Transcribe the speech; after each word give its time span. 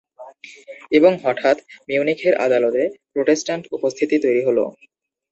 এবং 0.91 1.11
হঠাৎ 1.23 1.57
মিউনিখের 1.89 2.33
আদালতে 2.45 2.83
প্রোটেস্ট্যান্ট 3.13 3.63
উপস্থিতি 3.77 4.15
তৈরি 4.23 4.41
হল। 4.47 4.57